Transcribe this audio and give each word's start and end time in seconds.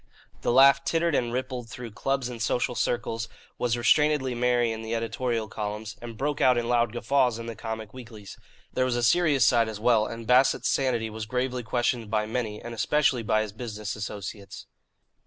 The 0.41 0.51
laugh 0.51 0.83
tittered 0.83 1.13
and 1.13 1.31
rippled 1.31 1.69
through 1.69 1.91
clubs 1.91 2.27
and 2.27 2.41
social 2.41 2.73
circles, 2.73 3.29
was 3.59 3.77
restrainedly 3.77 4.33
merry 4.35 4.71
in 4.71 4.81
the 4.81 4.95
editorial 4.95 5.47
columns, 5.47 5.95
and 6.01 6.17
broke 6.17 6.41
out 6.41 6.57
in 6.57 6.67
loud 6.67 6.91
guffaws 6.91 7.37
in 7.37 7.45
the 7.45 7.55
comic 7.55 7.93
weeklies. 7.93 8.35
There 8.73 8.83
was 8.85 8.95
a 8.95 9.03
serious 9.03 9.45
side 9.45 9.69
as 9.69 9.79
well, 9.79 10.07
and 10.07 10.25
Bassett's 10.25 10.69
sanity 10.69 11.11
was 11.11 11.27
gravely 11.27 11.61
questioned 11.61 12.09
by 12.09 12.25
many, 12.25 12.59
and 12.59 12.73
especially 12.73 13.21
by 13.21 13.43
his 13.43 13.53
business 13.53 13.95
associates. 13.95 14.65